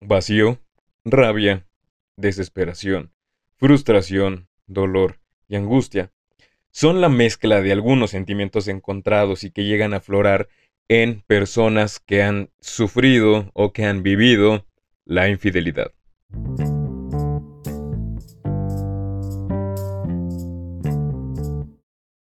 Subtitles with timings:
[0.00, 0.58] vacío,
[1.04, 1.66] rabia,
[2.16, 3.12] desesperación,
[3.56, 6.12] frustración, dolor y angustia
[6.70, 10.48] son la mezcla de algunos sentimientos encontrados y que llegan a aflorar
[10.88, 14.66] en personas que han sufrido o que han vivido
[15.04, 15.92] la infidelidad.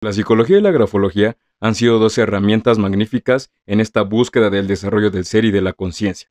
[0.01, 5.11] La psicología y la grafología han sido dos herramientas magníficas en esta búsqueda del desarrollo
[5.11, 6.29] del ser y de la conciencia.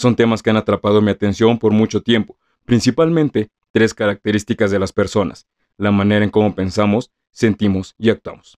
[0.00, 4.94] Son temas que han atrapado mi atención por mucho tiempo, principalmente tres características de las
[4.94, 8.56] personas, la manera en cómo pensamos, sentimos y actuamos.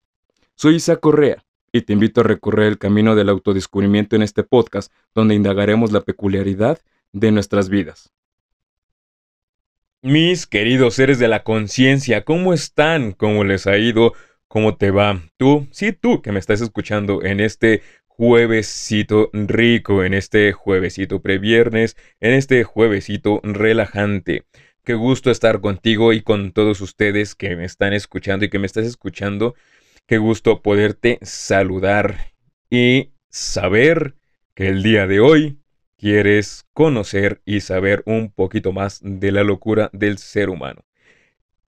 [0.55, 4.89] Soy Isa Correa y te invito a recorrer el camino del autodescubrimiento en este podcast
[5.13, 6.79] donde indagaremos la peculiaridad
[7.11, 8.13] de nuestras vidas.
[10.01, 13.11] Mis queridos seres de la conciencia, ¿cómo están?
[13.11, 14.13] ¿Cómo les ha ido?
[14.47, 15.21] ¿Cómo te va?
[15.35, 17.81] Tú, sí, tú que me estás escuchando en este
[18.15, 24.45] juevesito rico, en este juevesito previernes, en este juevesito relajante.
[24.83, 28.67] Qué gusto estar contigo y con todos ustedes que me están escuchando y que me
[28.67, 29.55] estás escuchando.
[30.05, 32.33] Qué gusto poderte saludar
[32.69, 34.15] y saber
[34.53, 35.57] que el día de hoy
[35.97, 40.85] quieres conocer y saber un poquito más de la locura del ser humano.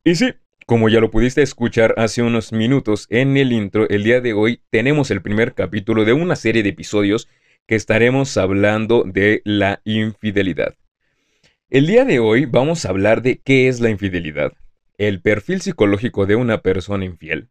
[0.03, 0.35] Y sí,
[0.65, 4.61] como ya lo pudiste escuchar hace unos minutos en el intro, el día de hoy
[4.71, 7.27] tenemos el primer capítulo de una serie de episodios
[7.67, 10.75] que estaremos hablando de la infidelidad.
[11.69, 14.53] El día de hoy vamos a hablar de qué es la infidelidad,
[14.97, 17.49] el perfil psicológico de una persona infiel.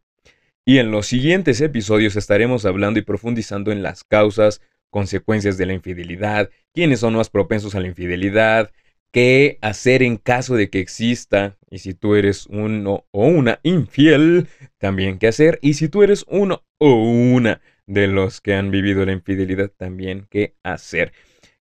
[0.65, 5.73] Y en los siguientes episodios estaremos hablando y profundizando en las causas, consecuencias de la
[5.73, 8.71] infidelidad, quiénes son más propensos a la infidelidad,
[9.15, 14.49] qué hacer en caso de que exista, y si tú eres uno o una infiel,
[14.77, 19.05] también qué hacer, y si tú eres uno o una de los que han vivido
[19.05, 21.13] la infidelidad, también qué hacer.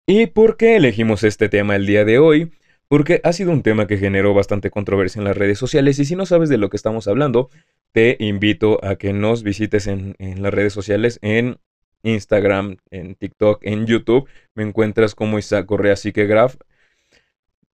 [0.08, 2.52] ¿Y por qué elegimos este tema el día de hoy?
[2.88, 6.16] Porque ha sido un tema que generó bastante controversia en las redes sociales y si
[6.16, 7.52] no sabes de lo que estamos hablando,
[7.92, 11.60] te invito a que nos visites en, las redes sociales en
[12.02, 14.28] Instagram, en TikTok, en YouTube.
[14.56, 16.56] Me encuentras como Isaac Correa Graf.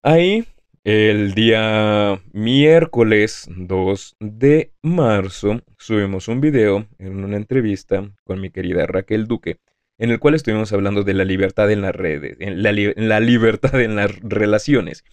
[0.02, 0.48] Ahí,
[0.86, 8.86] el día miércoles 2 de marzo, subimos un video en una entrevista con mi querida
[8.88, 9.60] Raquel Duque,
[9.98, 13.82] en el cual estuvimos hablando de la libertad en las redes, en la, la libertad
[13.82, 15.04] en las relaciones.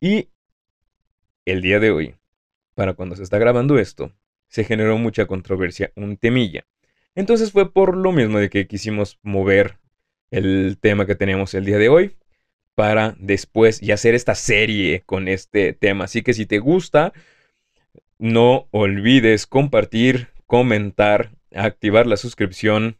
[0.00, 0.30] Y
[1.44, 2.14] el día de hoy,
[2.74, 4.10] para cuando se está grabando esto,
[4.48, 6.64] se generó mucha controversia, un temilla.
[7.14, 9.76] Entonces fue por lo mismo de que quisimos mover
[10.30, 12.16] el tema que tenemos el día de hoy
[12.74, 16.04] para después y hacer esta serie con este tema.
[16.04, 17.12] Así que si te gusta,
[18.18, 22.98] no olvides compartir, comentar, activar la suscripción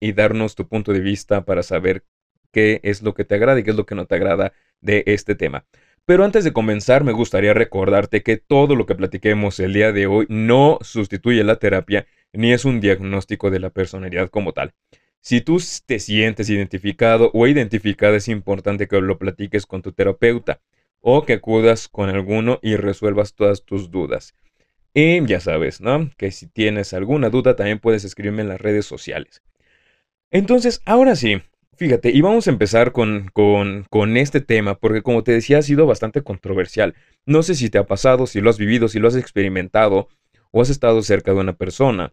[0.00, 2.04] y darnos tu punto de vista para saber
[2.52, 5.02] qué es lo que te agrada y qué es lo que no te agrada de
[5.06, 5.66] este tema.
[6.04, 10.06] Pero antes de comenzar, me gustaría recordarte que todo lo que platiquemos el día de
[10.06, 14.72] hoy no sustituye la terapia ni es un diagnóstico de la personalidad como tal.
[15.20, 20.60] Si tú te sientes identificado o identificada, es importante que lo platiques con tu terapeuta
[21.00, 24.34] o que acudas con alguno y resuelvas todas tus dudas.
[24.94, 26.10] Y ya sabes, ¿no?
[26.16, 29.42] Que si tienes alguna duda también puedes escribirme en las redes sociales.
[30.30, 31.42] Entonces, ahora sí,
[31.76, 35.62] fíjate, y vamos a empezar con, con, con, este tema, porque como te decía, ha
[35.62, 36.94] sido bastante controversial.
[37.26, 40.08] No sé si te ha pasado, si lo has vivido, si lo has experimentado,
[40.50, 42.12] o has estado cerca de una persona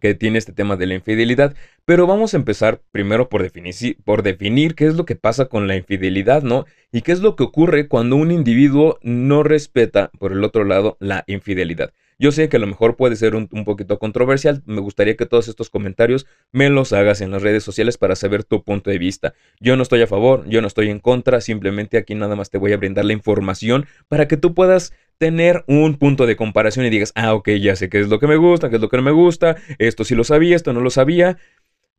[0.00, 1.54] que tiene este tema de la infidelidad,
[1.84, 5.66] pero vamos a empezar primero por definir, por definir qué es lo que pasa con
[5.66, 6.66] la infidelidad, ¿no?
[6.92, 10.96] Y qué es lo que ocurre cuando un individuo no respeta, por el otro lado,
[11.00, 11.92] la infidelidad.
[12.20, 14.62] Yo sé que a lo mejor puede ser un, poquito controversial.
[14.66, 18.42] Me gustaría que todos estos comentarios me los hagas en las redes sociales para saber
[18.42, 19.34] tu punto de vista.
[19.60, 21.40] Yo no estoy a favor, yo no estoy en contra.
[21.40, 25.62] Simplemente aquí nada más te voy a brindar la información para que tú puedas tener
[25.68, 28.36] un punto de comparación y digas, ah, ok, ya sé qué es lo que me
[28.36, 30.90] gusta, qué es lo que no me gusta, esto sí lo sabía, esto no lo
[30.90, 31.38] sabía.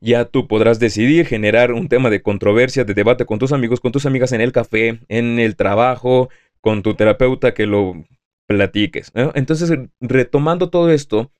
[0.00, 3.92] Ya tú podrás decidir generar un tema de controversia, de debate con tus amigos, con
[3.92, 6.28] tus amigas en el café, en el trabajo,
[6.60, 8.04] con tu terapeuta que lo
[8.50, 9.12] platiques.
[9.14, 9.70] Entonces,
[10.00, 11.30] retomando todo esto,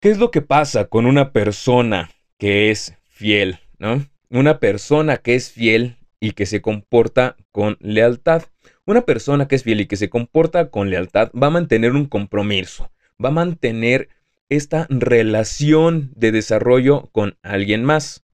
[0.00, 3.58] ¿qué es lo que pasa con una persona que es fiel?
[3.78, 4.06] ¿no?
[4.30, 8.44] Una persona que es fiel y que se comporta con lealtad.
[8.86, 12.06] Una persona que es fiel y que se comporta con lealtad va a mantener un
[12.06, 12.90] compromiso,
[13.22, 14.08] va a mantener
[14.48, 18.24] esta relación de desarrollo con alguien más.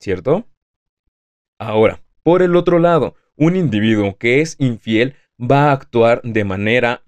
[0.00, 0.48] ¿Cierto?
[1.60, 7.02] Ahora, por el otro lado, un individuo que es infiel va a actuar de manera,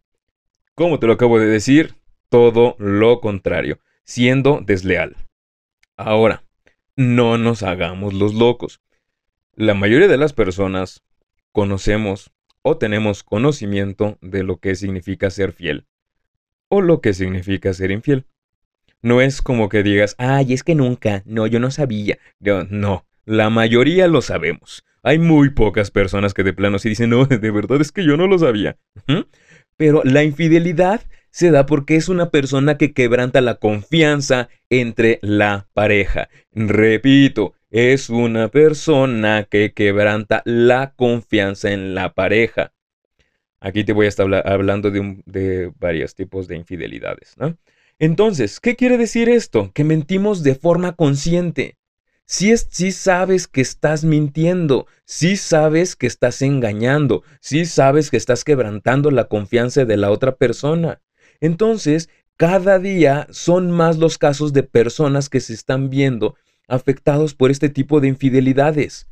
[0.74, 1.94] como te lo acabo de decir,
[2.28, 5.16] todo lo contrario, siendo desleal.
[5.96, 6.44] Ahora,
[6.96, 8.80] no nos hagamos los locos.
[9.54, 11.02] La mayoría de las personas
[11.52, 12.30] conocemos
[12.62, 15.86] o tenemos conocimiento de lo que significa ser fiel
[16.70, 18.24] o lo que significa ser infiel.
[19.02, 22.18] No es como que digas, ay, es que nunca, no, yo no sabía.
[22.70, 24.84] no, la mayoría lo sabemos.
[25.02, 28.16] Hay muy pocas personas que de plano sí dicen, no, de verdad es que yo
[28.16, 28.76] no lo sabía.
[29.76, 35.68] Pero la infidelidad se da porque es una persona que quebranta la confianza entre la
[35.72, 36.28] pareja.
[36.52, 42.72] Repito, es una persona que quebranta la confianza en la pareja.
[43.60, 47.36] Aquí te voy a estar hablando de, varios tipos de infidelidades.
[47.98, 49.70] Entonces, ¿qué quiere decir esto?
[49.72, 51.76] Que mentimos de forma consciente.
[52.32, 58.16] Si, es, si sabes que estás mintiendo, si sabes que estás engañando, si sabes que
[58.16, 61.02] estás quebrantando la confianza de la otra persona.
[61.40, 66.36] Entonces, cada día son más los casos de personas que se están viendo
[66.68, 69.08] afectados por este tipo de infidelidades.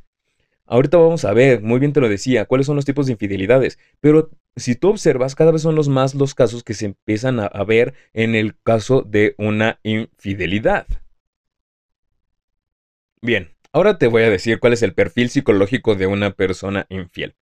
[0.64, 3.80] Ahorita vamos a ver, muy bien te lo decía, cuáles son los tipos de infidelidades,
[3.98, 7.64] pero si tú observas, cada vez son los más los casos que se empiezan a
[7.64, 10.86] ver en el caso de una infidelidad.
[13.20, 17.34] Bien, ahora te voy a decir cuál es el perfil psicológico de una persona infiel,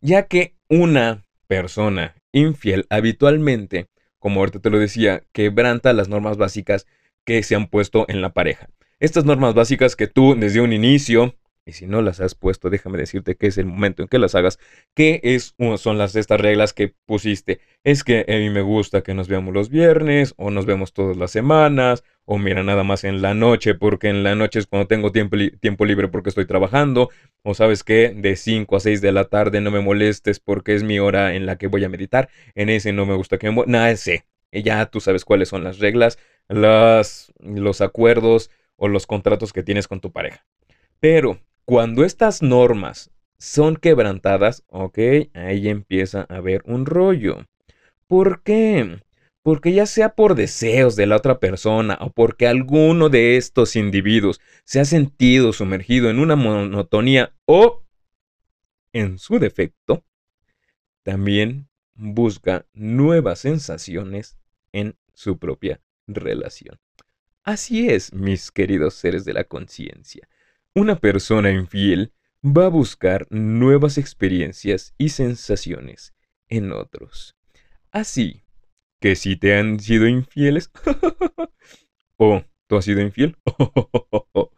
[0.00, 3.88] ya que una persona infiel habitualmente,
[4.20, 6.86] como ahorita te lo decía, quebranta las normas básicas
[7.24, 8.68] que se han puesto en la pareja.
[9.00, 11.34] Estas normas básicas que tú desde un inicio
[11.66, 14.34] y si no las has puesto, déjame decirte que es el momento en que las
[14.34, 14.58] hagas.
[14.94, 17.60] ¿Qué es, son las estas reglas que pusiste?
[17.84, 21.16] Es que a mí me gusta que nos veamos los viernes, o nos vemos todas
[21.16, 24.86] las semanas, o mira nada más en la noche, porque en la noche es cuando
[24.86, 27.10] tengo tiempo, tiempo libre porque estoy trabajando,
[27.42, 30.82] o sabes que de 5 a 6 de la tarde no me molestes porque es
[30.82, 32.28] mi hora en la que voy a meditar.
[32.54, 33.64] En ese no me gusta que me...
[33.66, 34.26] Nada, ese.
[34.52, 36.18] Ya tú sabes cuáles son las reglas,
[36.48, 40.46] las, los acuerdos o los contratos que tienes con tu pareja.
[41.00, 44.98] Pero cuando estas normas son quebrantadas, ok,
[45.34, 47.46] ahí empieza a haber un rollo.
[48.06, 49.00] ¿Por qué?
[49.42, 54.40] Porque ya sea por deseos de la otra persona o porque alguno de estos individuos
[54.64, 57.82] se ha sentido sumergido en una monotonía o,
[58.92, 60.04] en su defecto,
[61.02, 64.38] también busca nuevas sensaciones
[64.72, 66.78] en su propia relación.
[67.42, 70.26] Así es, mis queridos seres de la conciencia.
[70.76, 72.12] Una persona infiel
[72.44, 76.14] va a buscar nuevas experiencias y sensaciones
[76.48, 77.36] en otros.
[77.92, 78.42] Así
[79.00, 80.72] que si te han sido infieles,
[82.16, 83.36] o tú has sido infiel,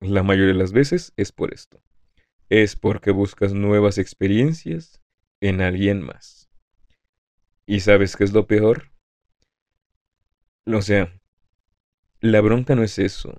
[0.00, 1.82] la mayoría de las veces es por esto.
[2.50, 5.00] Es porque buscas nuevas experiencias
[5.40, 6.50] en alguien más.
[7.64, 8.92] ¿Y sabes qué es lo peor?
[10.66, 11.18] O sea,
[12.20, 13.38] la bronca no es eso.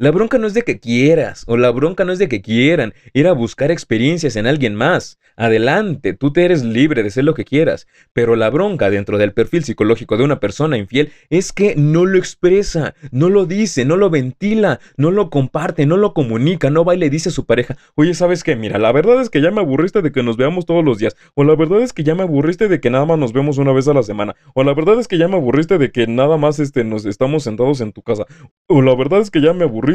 [0.00, 2.94] La bronca no es de que quieras, o la bronca no es de que quieran
[3.14, 5.18] ir a buscar experiencias en alguien más.
[5.34, 9.32] Adelante, tú te eres libre de ser lo que quieras, pero la bronca dentro del
[9.32, 13.96] perfil psicológico de una persona infiel es que no lo expresa, no lo dice, no
[13.96, 17.44] lo ventila, no lo comparte, no lo comunica, no va y le dice a su
[17.44, 18.54] pareja, oye, ¿sabes qué?
[18.54, 21.16] Mira, la verdad es que ya me aburriste de que nos veamos todos los días,
[21.34, 23.72] o la verdad es que ya me aburriste de que nada más nos vemos una
[23.72, 26.36] vez a la semana, o la verdad es que ya me aburriste de que nada
[26.36, 28.26] más este, nos estamos sentados en tu casa,
[28.68, 29.87] o la verdad es que ya me aburriste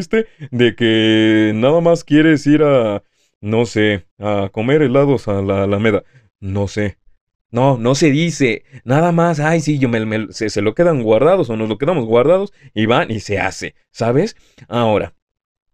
[0.51, 3.04] de que nada más quieres ir a,
[3.42, 6.03] no sé, a comer helados a la Alameda.
[6.39, 6.98] No sé.
[7.51, 8.63] No, no se dice.
[8.84, 12.06] Nada más, ay, sí, yo me, se, se, lo quedan guardados o nos lo quedamos
[12.06, 14.36] guardados y van y se hace, ¿sabes?
[14.67, 15.13] Ahora,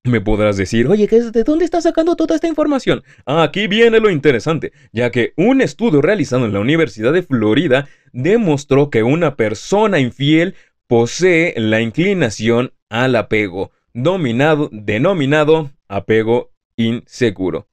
[0.03, 3.03] me podrás decir, oye, ¿de dónde estás sacando toda esta información?
[3.25, 8.89] Aquí viene lo interesante, ya que un estudio realizado en la Universidad de Florida demostró
[8.89, 10.55] que una persona infiel
[10.87, 17.67] posee la inclinación al apego dominado, denominado apego inseguro.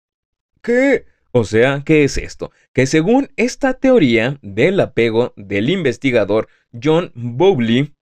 [0.62, 1.06] ¿Qué?
[1.32, 2.50] O sea, ¿qué es esto?
[2.72, 6.48] Que según esta teoría del apego del investigador
[6.82, 7.92] John Bowley,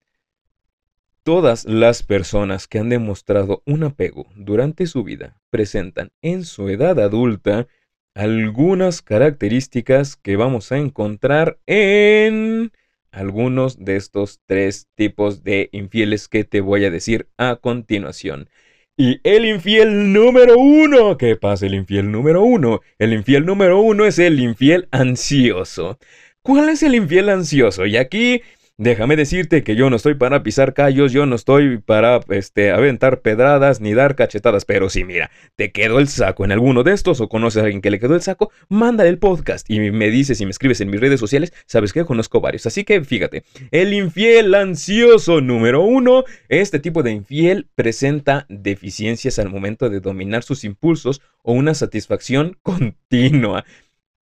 [1.24, 7.00] todas las personas que han demostrado un apego durante su vida presentan en su edad
[7.00, 7.66] adulta
[8.14, 12.70] algunas características que vamos a encontrar en
[13.14, 18.48] algunos de estos tres tipos de infieles que te voy a decir a continuación.
[18.96, 22.80] Y el infiel número uno, ¿qué pasa el infiel número uno?
[22.98, 25.98] El infiel número uno es el infiel ansioso.
[26.42, 27.86] ¿Cuál es el infiel ansioso?
[27.86, 28.42] Y aquí
[28.76, 33.20] Déjame decirte que yo no estoy para pisar callos, yo no estoy para este, aventar
[33.20, 37.20] pedradas ni dar cachetadas, pero si mira, te quedó el saco en alguno de estos
[37.20, 40.40] o conoces a alguien que le quedó el saco, mándale el podcast y me dices
[40.40, 42.66] y me escribes en mis redes sociales, sabes que conozco varios.
[42.66, 49.50] Así que fíjate, el infiel ansioso número uno, este tipo de infiel presenta deficiencias al
[49.50, 53.64] momento de dominar sus impulsos o una satisfacción continua.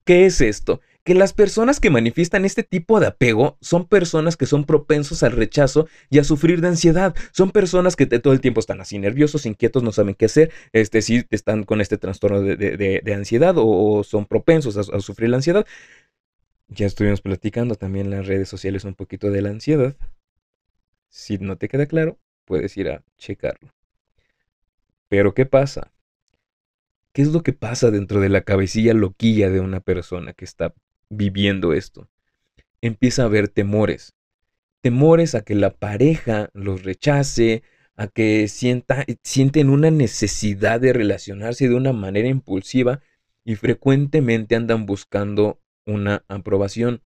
[0.05, 0.81] ¿Qué es esto?
[1.05, 5.33] Que las personas que manifiestan este tipo de apego son personas que son propensos al
[5.33, 7.15] rechazo y a sufrir de ansiedad.
[7.33, 11.03] Son personas que todo el tiempo están así nerviosos, inquietos, no saben qué hacer, este,
[11.03, 15.67] si están con este trastorno de, ansiedad o, son propensos a, sufrir la ansiedad.
[16.69, 19.97] Ya estuvimos platicando también en las redes sociales un poquito de la ansiedad.
[21.09, 23.73] Si no te queda claro, puedes ir a checarlo.
[25.09, 25.93] Pero ¿qué pasa?
[27.13, 30.75] ¿Qué es lo que pasa dentro de la cabecilla loquilla de una persona que está
[31.11, 32.09] viviendo esto.
[32.81, 34.15] Empieza a haber temores.
[34.81, 37.63] Temores a que la pareja los rechace,
[37.97, 43.01] a que sienta, sienten una necesidad de relacionarse de una manera impulsiva
[43.45, 47.03] y frecuentemente andan buscando una aprobación.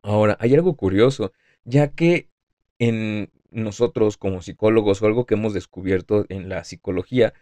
[0.00, 1.32] Ahora, hay algo curioso,
[1.64, 2.30] ya que
[2.78, 7.34] en nosotros como psicólogos o algo que hemos descubierto en la psicología,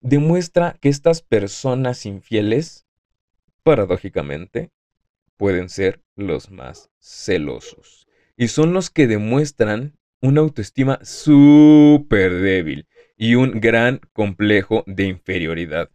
[0.00, 2.86] demuestra que estas personas infieles,
[3.62, 4.70] paradójicamente,
[5.36, 8.06] pueden ser los más celosos.
[8.36, 15.90] Y son los que demuestran una autoestima súper débil y un gran complejo de inferioridad.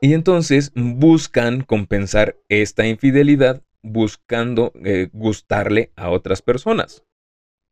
[0.00, 7.04] Y entonces buscan compensar esta infidelidad buscando eh, gustarle a otras personas.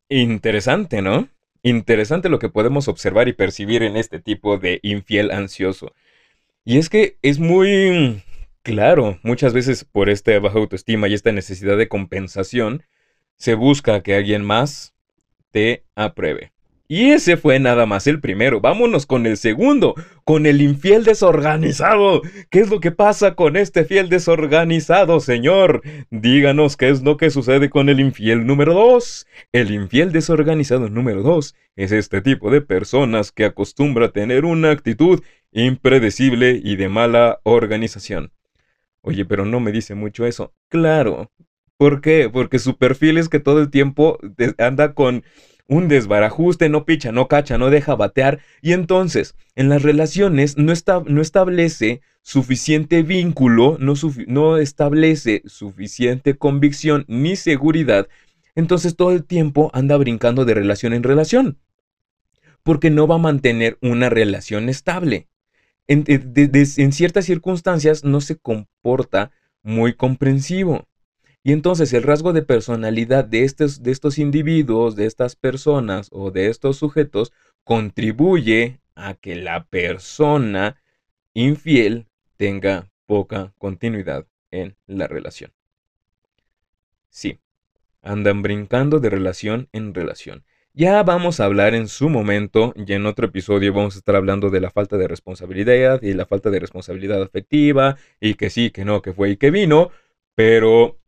[0.08, 1.28] Interesante, ¿no?
[1.62, 5.92] Interesante lo que podemos observar y percibir en este tipo de infiel ansioso.
[6.64, 8.22] Y es que es muy
[8.64, 12.82] Claro, muchas veces por esta baja autoestima y esta necesidad de compensación,
[13.36, 14.94] se busca que alguien más
[15.50, 16.52] te apruebe.
[16.88, 18.62] Y ese fue nada más el primero.
[18.62, 19.94] Vámonos con el segundo,
[20.24, 22.22] con el infiel desorganizado.
[22.48, 25.82] ¿Qué es lo que pasa con este fiel desorganizado, señor?
[26.10, 29.26] Díganos qué es lo que sucede con el infiel número dos.
[29.52, 35.22] El infiel desorganizado número dos es este tipo de personas que acostumbra tener una actitud
[35.52, 38.32] impredecible y de mala organización.
[39.06, 40.54] Oye, pero no me dice mucho eso.
[40.68, 41.30] Claro.
[41.76, 42.30] ¿Por qué?
[42.32, 44.18] Porque su perfil es que todo el tiempo
[44.56, 45.24] anda con
[45.68, 48.40] un desbarajuste, no picha, no cacha, no deja batear.
[48.62, 58.08] Y entonces, en las relaciones no, establece suficiente vínculo, no establece suficiente convicción ni seguridad.
[58.54, 61.58] Entonces todo el tiempo anda brincando de relación en relación.
[62.62, 65.28] Porque no va a mantener una relación estable.
[65.86, 66.04] Eh,
[66.76, 69.30] en, ciertas circunstancias no se comporta
[69.62, 70.86] muy comprensivo.
[71.42, 76.30] Y entonces el rasgo de personalidad de estos, de estos individuos, de estas personas o
[76.30, 77.32] de estos sujetos
[77.64, 80.80] contribuye a que la persona
[81.34, 85.52] infiel tenga poca continuidad en la relación.
[87.10, 87.40] Sí,
[88.00, 90.44] andan brincando de relación en relación.
[90.76, 94.50] Ya vamos a hablar en su momento, y en otro episodio vamos a estar hablando
[94.50, 98.84] de la falta de responsabilidad y la falta de responsabilidad afectiva, y que sí, que
[98.84, 99.92] no, que fue y que vino,
[100.34, 100.98] pero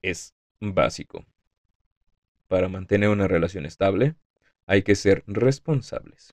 [0.00, 1.26] es básico.
[2.46, 4.14] Para mantener una relación estable,
[4.66, 6.32] hay que ser responsables.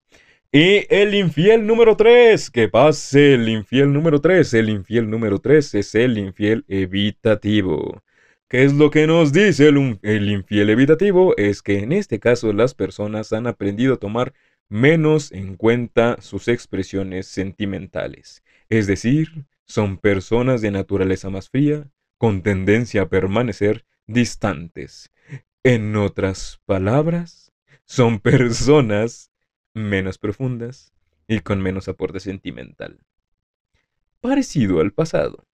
[0.53, 5.75] Y el infiel número 3, que pase el infiel número 3, el infiel número 3
[5.75, 8.01] es el infiel evitativo.
[8.47, 11.35] ¿Qué es lo que nos dice el, infiel evitativo?
[11.35, 14.33] Es que en este caso las personas han aprendido a tomar
[14.69, 18.43] menos en cuenta sus expresiones sentimentales.
[18.69, 25.11] Es decir, son personas de naturaleza más fría, con tendencia a permanecer distantes.
[25.63, 27.51] En otras palabras,
[27.83, 29.31] son personas
[29.73, 30.93] menos profundas
[31.27, 32.99] y con menos aporte sentimental.
[34.21, 35.47] Parecido al pasado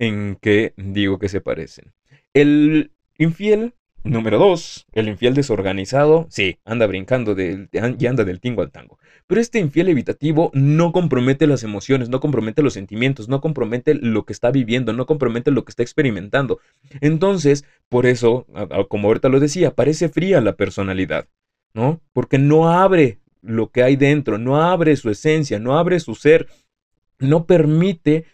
[0.00, 1.92] en qué digo que se parecen.
[2.34, 8.70] El infiel número dos, el infiel desorganizado, sí, anda brincando y anda del tingo al
[8.70, 8.98] tango.
[9.26, 14.24] Pero este infiel evitativo no compromete las emociones, no compromete los sentimientos, no compromete lo
[14.24, 16.60] que está viviendo, no compromete lo que está experimentando.
[17.02, 18.46] Entonces, por eso,
[18.88, 21.28] como ahorita lo decía, parece fría la personalidad,
[21.74, 22.00] ¿no?
[22.14, 26.48] Porque no abre lo que hay dentro, no abre su esencia, no abre su ser,
[27.18, 28.24] no permite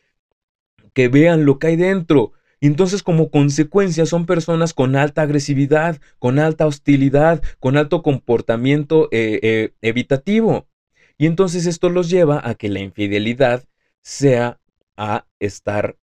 [0.96, 2.32] que vean lo que hay dentro.
[2.58, 9.38] Entonces, como consecuencia, son personas con alta agresividad, con alta hostilidad, con alto comportamiento eh,
[9.42, 10.68] eh, evitativo.
[11.18, 13.64] Y entonces esto los lleva a que la infidelidad
[14.00, 14.58] sea
[14.96, 15.98] a estar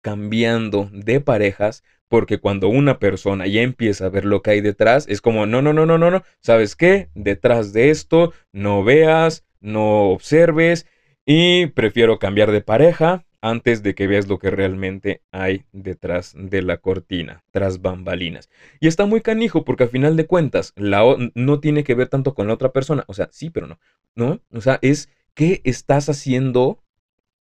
[0.00, 5.06] cambiando de parejas Porque cuando una persona ya empieza a ver lo que hay detrás,
[5.08, 7.10] es como, no, no, no, no, no, no, ¿sabes qué?
[7.14, 10.86] Detrás de esto, no veas, no observes
[11.26, 16.62] y prefiero cambiar de pareja antes de que veas lo que realmente hay detrás de
[16.62, 18.50] la cortina, tras bambalinas.
[18.80, 21.04] Y está muy canijo porque al final de cuentas la
[21.34, 23.78] no tiene que ver tanto con la otra persona, o sea, sí, pero no,
[24.14, 24.40] ¿no?
[24.52, 26.82] O sea, es qué estás haciendo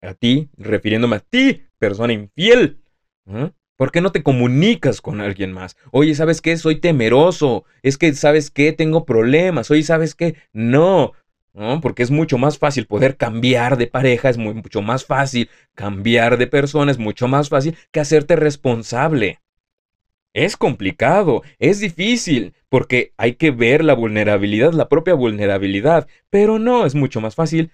[0.02, 2.80] a ti, refiriéndome a ti, persona infiel.
[3.76, 5.76] ¿Por qué no te comunicas con alguien más?
[5.90, 6.56] Oye, ¿sabes qué?
[6.56, 7.64] Soy temeroso.
[7.82, 8.72] Es que, ¿sabes qué?
[8.72, 9.70] Tengo problemas.
[9.70, 10.36] Oye, ¿sabes qué?
[10.52, 11.12] No.
[11.56, 11.80] ¿No?
[11.80, 16.46] Porque es mucho más fácil poder cambiar de pareja, es mucho más fácil cambiar de
[16.46, 19.40] persona, es mucho más fácil que hacerte responsable.
[20.34, 26.84] Es complicado, es difícil, porque hay que ver la vulnerabilidad, la propia vulnerabilidad, pero no,
[26.84, 27.72] es mucho más fácil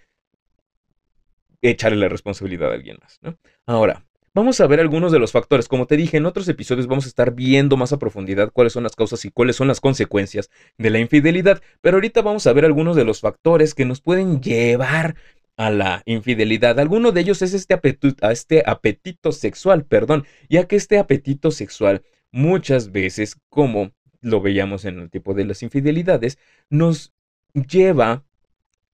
[1.61, 3.19] echarle la responsabilidad a alguien más.
[3.21, 3.37] ¿no?
[3.67, 5.69] Ahora, vamos a ver algunos de los factores.
[5.69, 8.85] Como te dije, en otros episodios vamos a estar viendo más a profundidad cuáles son
[8.85, 11.63] las causas y cuáles son las consecuencias de la infidelidad.
[11.81, 15.17] Pero ahorita vamos a ver algunos de los factores que nos pueden llevar
[15.57, 16.79] a la infidelidad.
[16.81, 22.03] Alguno de ellos es este apetito, este apetito sexual, perdón, ya que este apetito sexual
[22.31, 26.39] muchas veces, como lo veíamos en el tipo de las infidelidades,
[26.71, 27.13] nos
[27.53, 28.25] lleva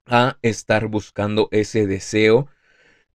[0.07, 2.49] a estar buscando ese deseo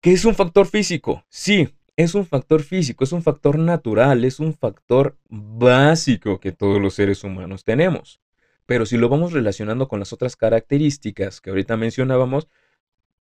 [0.01, 1.25] que es un factor físico.
[1.29, 6.81] Sí, es un factor físico, es un factor natural, es un factor básico que todos
[6.81, 8.21] los seres humanos tenemos.
[8.65, 12.47] Pero si lo vamos relacionando con las otras características que ahorita mencionábamos,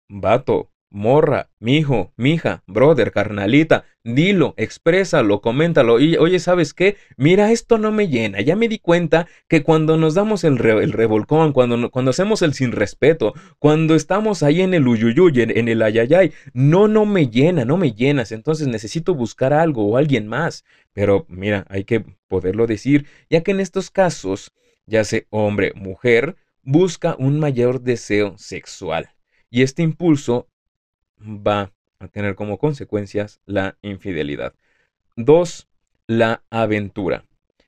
[0.09, 6.00] vato, morra, mijo, mija, brother, carnalita, dilo, exprésalo, coméntalo.
[6.00, 6.97] Y oye, ¿sabes qué?
[7.16, 8.40] Mira, esto no me llena.
[8.40, 12.73] Ya me di cuenta que cuando nos damos el, revolcón, cuando, cuando hacemos el sin
[12.73, 17.64] respeto, cuando estamos ahí en el uyuyuy, en, en el ayayay, no, no me llena,
[17.64, 18.33] no me llenas.
[18.33, 20.64] Entonces necesito buscar algo o alguien más.
[20.92, 24.52] Pero mira, hay que poderlo decir, ya que en estos casos,
[24.87, 29.11] ya sea hombre, mujer, busca un mayor deseo sexual.
[29.50, 30.49] Y este impulso
[31.21, 34.55] va a tener como consecuencias la infidelidad.
[35.17, 35.69] Dos,
[36.07, 37.25] la aventura.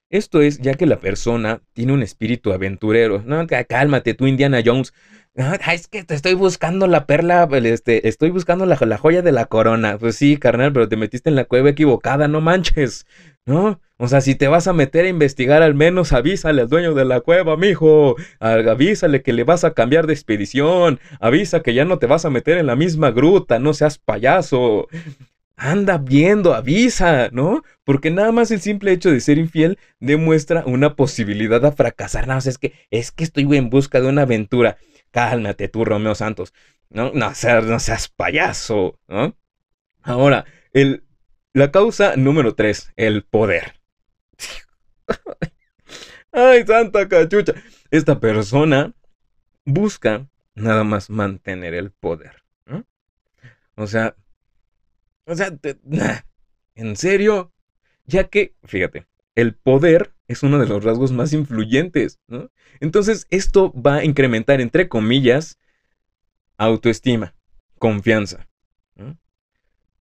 [0.08, 3.22] Esto es ya que la persona tiene un espíritu aventurero.
[3.24, 4.92] No, cálmate, tú Indiana Jones.
[5.34, 9.46] Es que te estoy buscando la perla, este, estoy buscando la, la, joya de la
[9.46, 9.96] corona.
[9.98, 13.06] Pues sí, carnal, pero te metiste en la cueva equivocada, no manches.
[13.46, 13.80] ¿No?
[13.96, 17.04] O sea, si te vas a meter a investigar, al menos avísale al dueño de
[17.04, 18.16] la cueva, mijo.
[18.38, 21.00] Avísale que le vas a cambiar de expedición.
[21.20, 24.88] Avisa que ya no te vas a meter en la misma gruta, no seas payaso.
[25.56, 27.62] Anda viendo, avisa, ¿no?
[27.84, 32.22] Porque nada más el simple hecho de ser infiel demuestra una posibilidad a fracasar.
[32.26, 34.78] Nada más es que es que estoy en busca de una aventura.
[35.10, 36.52] Cálmate tú, Romeo Santos.
[36.88, 39.36] No, no seas, no seas payaso, ¿no?
[40.02, 41.04] Ahora, el,
[41.52, 43.80] la causa número tres, el poder.
[46.32, 47.54] Ay, santa cachucha.
[47.90, 48.94] Esta persona
[49.64, 52.42] busca nada más mantener el poder.
[53.76, 54.14] O sea,
[55.24, 55.56] o sea,
[56.74, 57.52] ¿en serio?
[58.04, 59.06] Ya que, fíjate,
[59.40, 62.50] el poder es uno de los rasgos más influyentes, ¿no?
[62.80, 65.58] Entonces, esto va a incrementar, entre comillas,
[66.56, 67.34] autoestima,
[67.78, 68.46] confianza.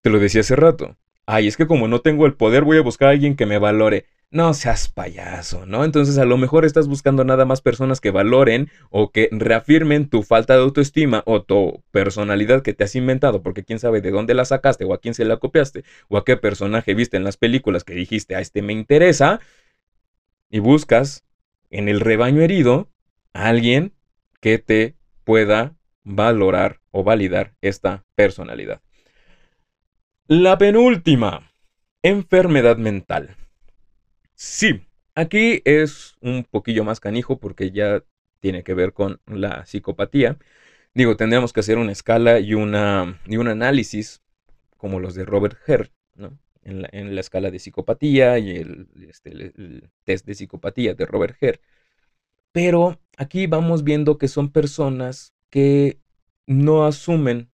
[0.01, 0.97] Te lo decía hace rato.
[1.25, 3.59] Ay, es que como no tengo el poder, voy a buscar a alguien que me
[3.59, 4.05] valore.
[4.31, 5.83] No seas payaso, ¿no?
[5.83, 10.21] Entonces a lo mejor estás buscando nada más personas que valoren o que reafirmen tu
[10.21, 14.35] falta de autoestima o tu personalidad que te has inventado, porque quién sabe de dónde
[14.35, 17.37] la sacaste o a quién se la copiaste o a qué personaje viste en las
[17.37, 19.39] películas que dijiste, a este me interesa,
[20.49, 21.23] y buscas
[21.69, 22.89] en el rebaño herido
[23.33, 23.93] a alguien
[24.41, 28.81] que te pueda valorar o validar esta personalidad.
[30.27, 31.51] La penúltima,
[32.03, 33.35] enfermedad mental.
[34.41, 38.05] Sí, aquí es un poquillo más canijo porque ya
[38.39, 40.37] tiene que ver con la psicopatía.
[40.93, 44.21] Digo, tendríamos que hacer una escala y, una, y un análisis
[44.77, 46.39] como los de Robert Herr, ¿no?
[46.63, 46.81] En
[47.15, 48.51] la, escala de psicopatía y
[49.09, 51.59] este, el, el, test de psicopatía de Robert Herr.
[52.53, 55.99] Pero aquí vamos viendo que son personas que
[56.47, 57.51] no asumen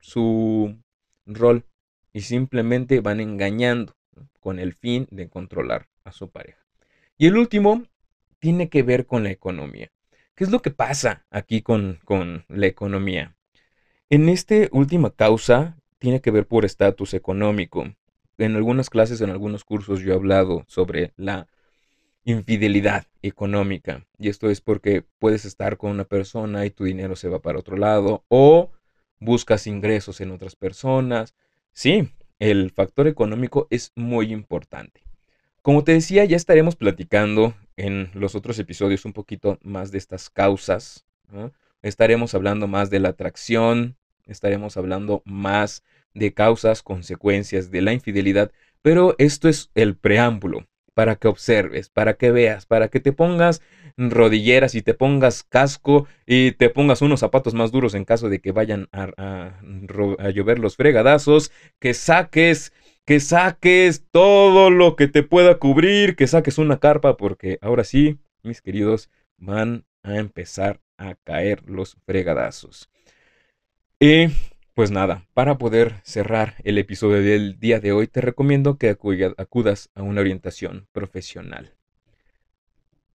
[0.00, 0.76] su
[1.24, 1.64] rol
[2.12, 3.96] y simplemente van engañando
[4.40, 6.64] con el fin de controlar su pareja.
[7.16, 7.84] Y el último
[8.38, 9.90] tiene que ver con la economía.
[10.34, 13.36] ¿Qué es lo que pasa aquí con, con la economía?
[14.10, 17.92] En esta última causa tiene que ver por estatus económico.
[18.38, 21.48] En algunas clases, en algunos cursos yo he hablado sobre la
[22.24, 24.06] infidelidad económica.
[24.18, 27.58] Y esto es porque puedes estar con una persona y tu dinero se va para
[27.58, 28.70] otro lado o
[29.18, 31.34] buscas ingresos en otras personas.
[31.72, 35.02] Sí, el factor económico es muy importante.
[35.62, 40.30] Como te decía, ya estaremos platicando en los otros episodios un poquito más de estas
[40.30, 41.04] causas.
[41.82, 45.82] Estaremos hablando más de la atracción, estaremos hablando más
[46.14, 48.50] de causas, consecuencias de la infidelidad,
[48.82, 53.62] pero esto es el preámbulo para que observes, para que veas, para que te pongas
[53.96, 58.40] rodilleras y te pongas casco y te pongas unos zapatos más duros en caso de
[58.40, 59.10] que vayan a,
[60.18, 62.72] a llover los fregadazos, que saques
[63.08, 68.18] que saques todo lo que te pueda cubrir, que saques una carpa, porque ahora sí,
[68.42, 72.90] mis queridos, van a empezar a caer los fregadazos.
[73.98, 74.26] Y
[74.74, 79.88] pues nada, para poder cerrar el episodio del día de hoy, te recomiendo que acudas
[79.94, 81.76] a una orientación profesional.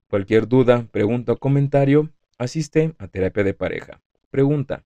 [0.08, 4.02] Cualquier duda, pregunta o comentario, asiste a terapia de pareja.
[4.32, 4.86] Pregunta.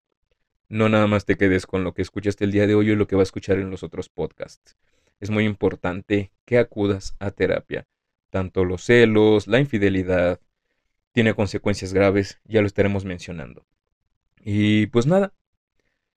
[0.67, 3.07] No nada más te quedes con lo que escuchaste el día de hoy y lo
[3.07, 4.75] que va a escuchar en los otros podcasts
[5.19, 7.87] es muy importante que acudas a terapia.
[8.29, 10.39] Tanto los celos, la infidelidad,
[11.11, 13.65] tiene consecuencias graves, ya lo estaremos mencionando.
[14.39, 15.33] Y pues nada,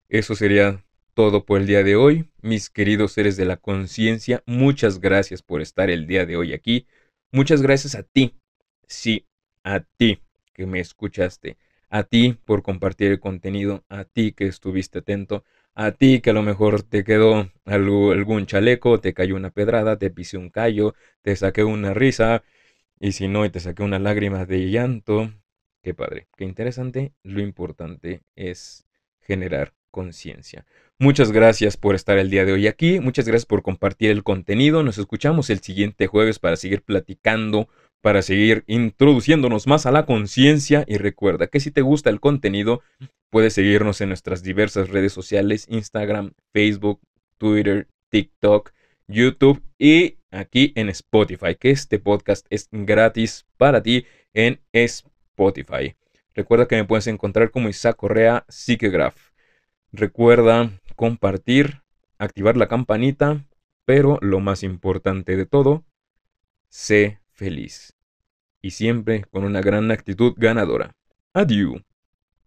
[0.09, 0.85] eso sería
[1.15, 2.31] todo por el día de hoy.
[2.43, 6.87] Mis queridos seres de la conciencia, muchas gracias por estar el día de hoy aquí.
[7.33, 8.35] Muchas gracias a ti,
[8.87, 9.27] sí,
[9.63, 10.21] a ti
[10.53, 11.57] que me escuchaste,
[11.89, 16.33] a ti por compartir el contenido, a ti que estuviste atento, a ti que a
[16.33, 21.35] lo mejor te quedó algún chaleco, te cayó una pedrada, te pisé un callo, te
[21.37, 22.43] saqué una risa,
[22.99, 25.33] y si no, te saqué una lágrima de llanto.
[25.83, 27.15] Qué padre, qué interesante.
[27.23, 28.87] Lo importante es
[29.23, 30.67] generar conciencia.
[30.99, 34.83] Muchas gracias por estar el día de hoy aquí, muchas gracias por compartir el contenido.
[34.83, 37.69] Nos escuchamos el siguiente jueves para seguir platicando
[38.01, 42.83] para seguir introduciéndonos más a la conciencia y recuerda que si te gusta el contenido,
[43.31, 47.01] puedes seguirnos en nuestras diversas redes sociales, Instagram, Facebook,
[47.39, 48.73] Twitter, TikTok,
[49.07, 55.97] YouTube y aquí en Spotify, que este podcast es gratis para ti en Spotify.
[56.35, 59.17] Recuerda que me puedes encontrar como Isaac Correa Psiquegraph.
[59.93, 61.83] Recuerda compartir,
[62.19, 63.45] activar la campanita,
[63.85, 65.85] pero lo más importante de todo,
[66.69, 67.97] sé feliz.
[68.61, 70.95] Y siempre con una gran actitud ganadora.
[71.33, 71.81] Adiós.